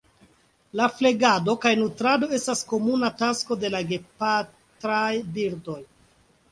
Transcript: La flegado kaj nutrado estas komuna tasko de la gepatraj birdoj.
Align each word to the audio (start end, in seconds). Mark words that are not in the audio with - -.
La 0.79 0.87
flegado 0.93 1.55
kaj 1.65 1.73
nutrado 1.81 2.31
estas 2.39 2.65
komuna 2.73 3.13
tasko 3.21 3.59
de 3.65 3.73
la 3.77 3.87
gepatraj 3.93 5.09
birdoj. 5.39 5.81